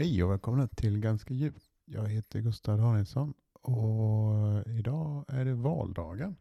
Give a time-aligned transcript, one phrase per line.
[0.00, 1.64] Hej och välkomna till Ganska djupt.
[1.84, 6.36] Jag heter Gustav Danielsson och idag är det valdagen.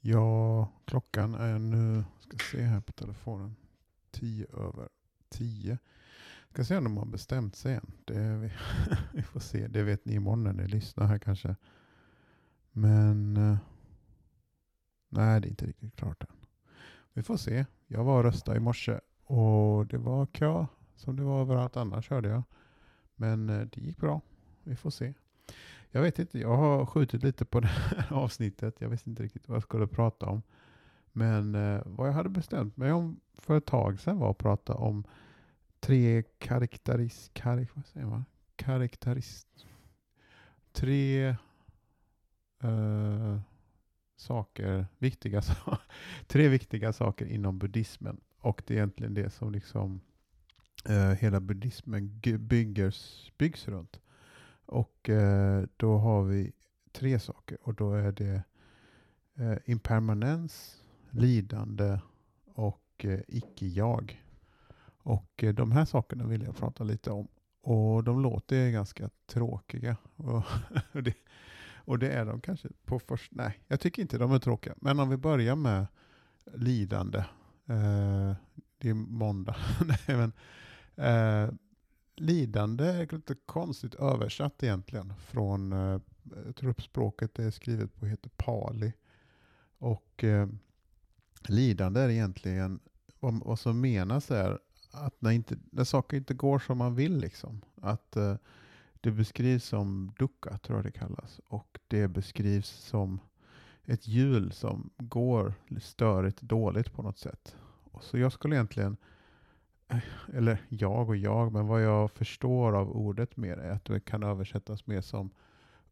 [0.00, 3.56] Ja, klockan är nu, ska se här på telefonen,
[4.10, 4.88] tio över
[5.28, 5.78] tio.
[6.50, 7.92] Ska se om de har bestämt sig än.
[8.04, 8.52] Det, vi,
[9.12, 11.56] vi får se, det vet ni imorgon när ni lyssnar här kanske.
[12.72, 13.56] Men eh,
[15.08, 16.36] nej, det är inte riktigt klart än.
[17.12, 17.66] Vi får se.
[17.86, 22.10] Jag var och röstade i morse och det var kö som det var överallt annars
[22.10, 22.42] hörde jag.
[23.22, 24.20] Men eh, det gick bra.
[24.62, 25.14] Vi får se.
[25.90, 28.80] Jag vet inte, jag har skjutit lite på det här avsnittet.
[28.80, 30.42] Jag visste inte riktigt vad jag skulle prata om.
[31.12, 34.74] Men eh, vad jag hade bestämt mig om för ett tag sedan var att prata
[34.74, 35.04] om
[35.80, 37.30] tre karaktäris...
[37.32, 38.24] Karik, vad säger man?
[38.56, 39.46] Karaktäris...
[40.72, 41.36] Tre
[42.64, 43.40] uh,
[44.16, 45.42] saker, viktiga
[46.26, 48.20] tre viktiga saker inom buddhismen.
[48.38, 50.00] Och det är egentligen det som liksom
[50.84, 54.00] eh, hela buddhismen byggs, byggs runt.
[54.66, 56.52] Och eh, då har vi
[56.92, 58.42] tre saker och då är det
[59.34, 61.98] eh, impermanens, lidande
[62.44, 64.22] och eh, icke-jag.
[65.02, 67.28] Och eh, de här sakerna vill jag prata lite om.
[67.62, 69.96] Och de låter ganska tråkiga.
[70.92, 71.14] Och det,
[71.84, 73.32] och det är de kanske på först...
[73.32, 74.74] Nej, jag tycker inte de är tråkiga.
[74.76, 75.86] Men om vi börjar med
[76.54, 77.18] lidande.
[77.66, 78.34] Eh,
[78.78, 79.56] det är måndag.
[79.86, 80.32] nej, men,
[80.96, 81.48] eh,
[82.16, 85.12] lidande är lite konstigt översatt egentligen.
[85.18, 86.00] Från, eh,
[86.46, 88.92] jag tror språket är skrivet på heter pali.
[89.78, 90.48] Och eh,
[91.48, 92.80] lidande är egentligen,
[93.20, 94.58] vad, vad som menas är
[94.92, 97.18] att när, inte, när saker inte går som man vill.
[97.18, 97.60] Liksom.
[97.80, 98.36] Att eh,
[99.00, 101.40] det beskrivs som ducka, tror jag det kallas.
[101.48, 103.20] Och det beskrivs som
[103.84, 107.56] ett hjul som går störigt dåligt på något sätt.
[107.92, 108.96] Och så jag skulle egentligen,
[110.34, 114.22] eller jag och jag, men vad jag förstår av ordet mer är att det kan
[114.22, 115.30] översättas mer som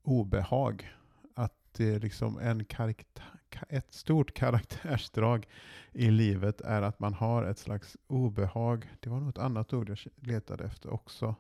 [0.03, 0.91] obehag.
[1.35, 2.67] Att det är liksom en
[3.69, 5.47] ett stort karaktärsdrag
[5.93, 8.91] i livet är att man har ett slags obehag.
[9.01, 11.35] Det var något annat ord jag letade efter också.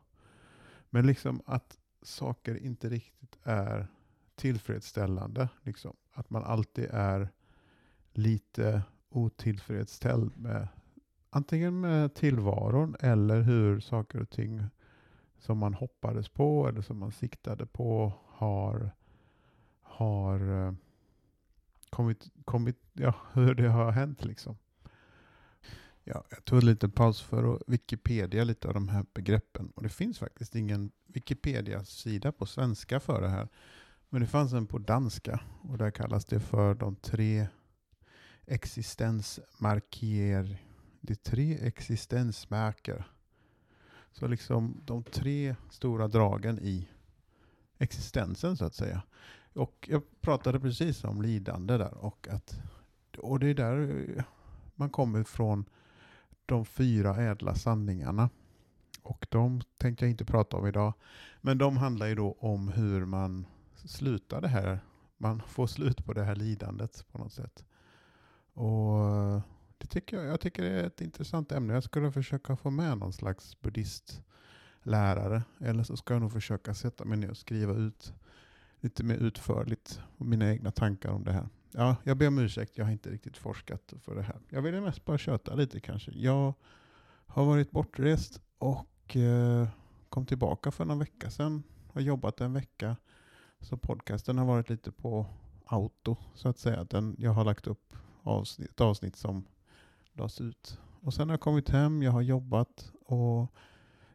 [0.90, 3.86] Men liksom att saker inte riktigt är
[4.34, 5.48] tillfredsställande.
[5.62, 5.96] Liksom.
[6.12, 7.28] Att man alltid är
[8.12, 10.68] lite otillfredsställd med
[11.30, 14.62] antingen med tillvaron eller hur saker och ting
[15.38, 18.90] som man hoppades på eller som man siktade på har,
[19.82, 20.72] har eh,
[21.90, 24.56] kommit, kommit, ja, hur det har hänt liksom.
[26.04, 29.72] Ja, jag tog en liten paus för att Wikipedia lite av de här begreppen.
[29.74, 33.48] Och det finns faktiskt ingen Wikipedia-sida på svenska för det här.
[34.08, 37.46] Men det fanns en på danska och där kallas det för de tre
[38.46, 40.58] existensmarkier
[41.00, 43.04] det är tre existensmärker.
[44.12, 46.88] Så liksom de tre stora dragen i
[47.78, 49.02] existensen så att säga.
[49.52, 52.60] Och jag pratade precis om lidande där och att
[53.18, 54.24] och det är där
[54.74, 55.64] man kommer ifrån
[56.46, 58.30] de fyra ädla sanningarna.
[59.02, 60.92] Och de tänkte jag inte prata om idag.
[61.40, 64.80] Men de handlar ju då om hur man slutar det här.
[65.16, 67.64] Man får slut på det här lidandet på något sätt.
[68.54, 69.40] Och
[69.80, 71.74] det tycker jag, jag tycker det är ett intressant ämne.
[71.74, 75.42] Jag skulle försöka få med någon slags buddhistlärare.
[75.60, 78.12] Eller så ska jag nog försöka sätta mig ner och skriva ut
[78.80, 81.48] lite mer utförligt mina egna tankar om det här.
[81.70, 84.40] Ja, jag ber om ursäkt, jag har inte riktigt forskat för det här.
[84.48, 86.10] Jag ville mest bara köta lite kanske.
[86.14, 86.54] Jag
[87.26, 89.68] har varit bortrest och eh,
[90.08, 91.62] kom tillbaka för någon vecka sedan.
[91.92, 92.96] Har jobbat en vecka.
[93.60, 95.26] Så podcasten har varit lite på
[95.66, 96.84] auto så att säga.
[96.84, 99.44] Den, jag har lagt upp avsnitt, ett avsnitt som
[100.20, 100.78] lades ut.
[101.00, 103.54] Och sen har jag kommit hem, jag har jobbat och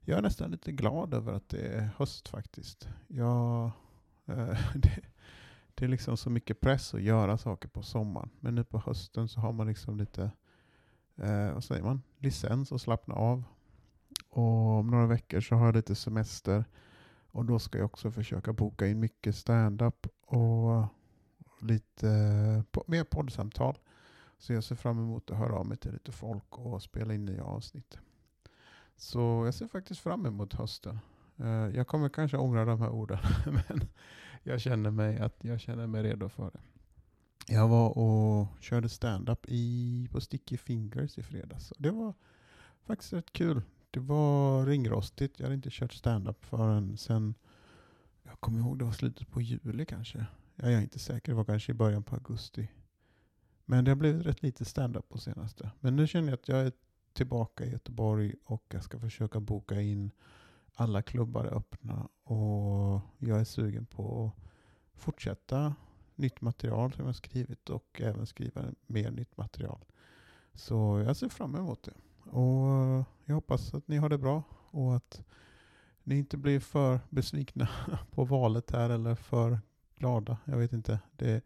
[0.01, 2.89] jag är nästan lite glad över att det är höst faktiskt.
[3.07, 3.71] Jag,
[4.25, 5.01] eh, det,
[5.75, 8.29] det är liksom så mycket press att göra saker på sommaren.
[8.39, 10.31] Men nu på hösten så har man liksom lite,
[11.15, 13.43] eh, vad säger man, licens att slappna av.
[14.29, 16.65] Och om några veckor så har jag lite semester.
[17.31, 20.85] Och då ska jag också försöka boka in mycket stand-up och
[21.61, 23.77] lite eh, po mer poddsamtal.
[24.37, 27.25] Så jag ser fram emot att höra av mig till lite folk och spela in
[27.25, 27.97] nya avsnitt.
[28.95, 30.99] Så jag ser faktiskt fram emot hösten.
[31.37, 33.87] Eh, jag kommer kanske ångra de här orden, men
[34.43, 36.59] jag känner mig, att jag känner mig redo för det.
[37.47, 39.47] Jag var och körde stand-up
[40.11, 41.73] på Sticky Fingers i fredags.
[41.77, 42.13] Det var
[42.83, 43.61] faktiskt rätt kul.
[43.91, 45.39] Det var ringrostigt.
[45.39, 47.35] Jag hade inte kört stand-up förrän sen,
[48.23, 50.25] jag kommer ihåg det var slutet på juli kanske.
[50.55, 52.67] Jag är inte säker, det var kanske i början på augusti.
[53.65, 55.71] Men det har blivit rätt lite stand-up på senaste.
[55.79, 56.71] Men nu känner jag att jag är
[57.13, 60.11] tillbaka i Göteborg och jag ska försöka boka in
[60.75, 65.75] alla klubbar är öppna och jag är sugen på att fortsätta
[66.15, 69.79] nytt material som jag skrivit och även skriva mer nytt material.
[70.53, 71.93] Så jag ser fram emot det.
[72.29, 75.23] Och jag hoppas att ni har det bra och att
[76.03, 77.69] ni inte blir för besvikna
[78.11, 79.59] på valet här eller för
[79.95, 80.37] glada.
[80.45, 80.99] Jag vet inte.
[81.11, 81.43] Det,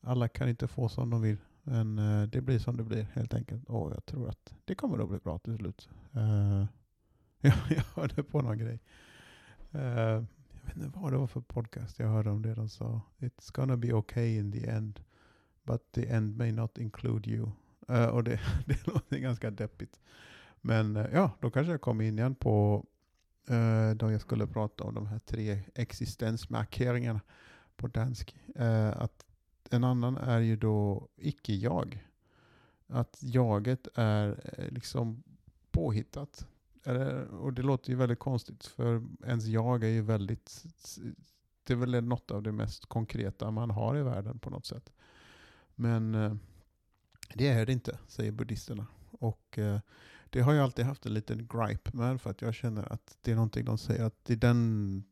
[0.00, 1.38] alla kan inte få som de vill.
[1.64, 3.64] Men eh, det blir som det blir helt enkelt.
[3.68, 5.88] Och jag tror att det kommer att bli bra till slut.
[6.12, 6.64] Eh,
[7.40, 8.80] jag, jag hörde på någon grej.
[9.72, 10.24] Eh,
[10.66, 12.54] jag vet inte vad det var för podcast jag hörde om det.
[12.54, 15.00] De sa It's gonna be okay in the end.
[15.62, 17.50] But the end may not include you.
[17.88, 20.00] Eh, och det, det låter ganska deppigt.
[20.60, 22.84] Men eh, ja, då kanske jag kommer in igen på
[23.48, 27.20] eh, då jag skulle prata om de här tre existensmarkeringarna
[27.76, 28.36] på dansk.
[28.94, 29.23] att
[29.74, 32.04] en annan är ju då icke-jag.
[32.86, 35.22] Att jaget är eh, liksom
[35.70, 36.46] påhittat.
[37.30, 40.64] Och det låter ju väldigt konstigt för ens jag är ju väldigt,
[41.64, 44.92] det är väl något av det mest konkreta man har i världen på något sätt.
[45.74, 46.34] Men eh,
[47.34, 48.86] det är det inte, säger buddhisterna.
[49.10, 49.78] Och eh,
[50.30, 53.30] det har jag alltid haft en liten gripe med för att jag känner att det
[53.30, 55.04] är någonting de säger att det är den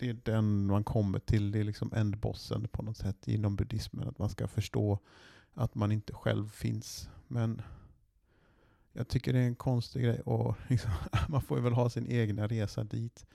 [0.00, 4.08] det är den man kommer till, det är liksom endbossen på något sätt inom buddhismen.
[4.08, 4.98] Att man ska förstå
[5.54, 7.08] att man inte själv finns.
[7.28, 7.62] Men
[8.92, 10.90] jag tycker det är en konstig grej och liksom,
[11.28, 13.26] man får väl ha sin egna resa dit.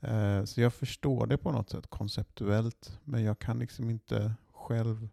[0.00, 5.08] Eh, så jag förstår det på något sätt konceptuellt, men jag kan liksom inte själv,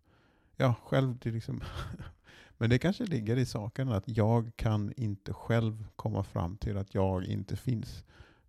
[0.56, 1.62] ja själv det liksom,
[2.58, 6.94] men det kanske ligger i saken att jag kan inte själv komma fram till att
[6.94, 8.04] jag inte finns,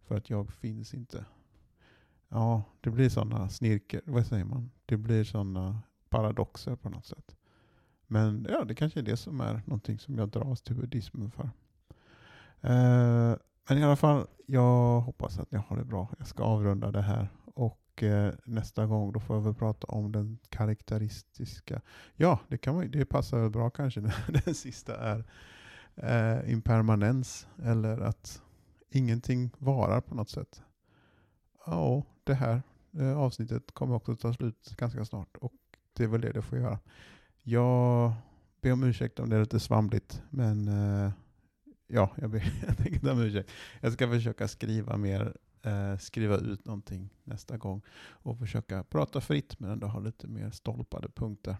[0.07, 1.25] för att jag finns inte.
[2.32, 4.71] Ja, det blir sådana snirker, vad säger man?
[4.87, 7.37] Det blir sådana paradoxer på något sätt.
[8.06, 11.50] Men ja, det kanske är det som är någonting som jag dras till buddhismen för.
[12.61, 13.37] Eh,
[13.69, 16.09] men i alla fall, jag hoppas att ni har det bra.
[16.19, 20.12] Jag ska avrunda det här och eh, nästa gång då får jag väl prata om
[20.12, 21.81] den karaktäristiska.
[22.15, 24.00] Ja, det, kan man, det passar väl bra kanske.
[24.00, 25.25] när den sista är
[25.94, 28.43] eh, impermanens eller att
[28.91, 30.62] ingenting varar på något sätt.
[31.67, 32.62] Ja, det här
[32.99, 35.53] eh, avsnittet kommer också ta slut ganska snart och
[35.93, 36.79] det är väl det det får göra.
[37.43, 38.12] Jag
[38.61, 41.12] ber om ursäkt om det är lite svamligt, men eh,
[41.87, 43.50] ja, jag ber helt enkelt om ursäkt.
[43.81, 49.61] Jag ska försöka skriva mer, eh, skriva ut någonting nästa gång och försöka prata fritt
[49.61, 51.56] men ändå ha lite mer stolpade punkter.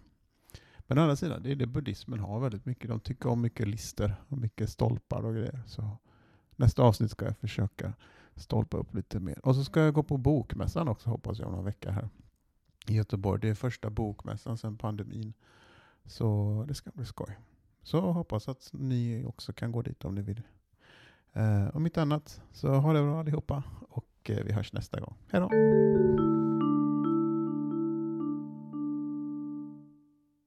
[0.77, 2.89] Men å andra sidan, det är det buddhismen har väldigt mycket.
[2.89, 5.61] De tycker om mycket lister och mycket stolpar och grejer.
[5.65, 5.97] Så
[6.55, 7.93] nästa avsnitt ska jag försöka
[8.35, 9.45] stolpa upp lite mer.
[9.45, 12.09] Och så ska jag gå på bokmässan också hoppas jag om någon vecka här
[12.87, 13.41] i Göteborg.
[13.41, 15.33] Det är första bokmässan sedan pandemin.
[16.05, 17.39] Så det ska bli skoj.
[17.83, 20.41] Så hoppas att ni också kan gå dit om ni vill.
[21.33, 25.15] Eh, om inte annat så ha det bra allihopa och eh, vi hörs nästa gång.
[25.31, 26.40] Hej då!